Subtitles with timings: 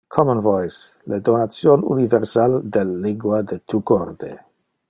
[0.15, 4.37] Common Voice: le donation universal del lingua de tu corde.